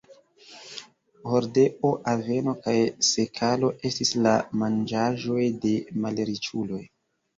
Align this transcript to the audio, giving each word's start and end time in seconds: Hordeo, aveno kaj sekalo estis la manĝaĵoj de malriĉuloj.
Hordeo, 1.33 1.91
aveno 2.13 2.55
kaj 2.63 2.75
sekalo 3.09 3.71
estis 3.91 4.15
la 4.29 4.35
manĝaĵoj 4.63 5.47
de 5.67 5.75
malriĉuloj. 6.07 6.83